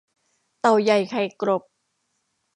[0.59, 1.63] เต่าใหญ่ไข่กลบ